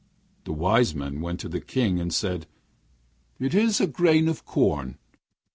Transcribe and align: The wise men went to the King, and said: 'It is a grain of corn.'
The 0.45 0.51
wise 0.51 0.95
men 0.95 1.21
went 1.21 1.39
to 1.41 1.47
the 1.47 1.61
King, 1.61 1.99
and 1.99 2.11
said: 2.11 2.47
'It 3.39 3.53
is 3.53 3.79
a 3.79 3.85
grain 3.85 4.27
of 4.27 4.45
corn.' 4.45 4.97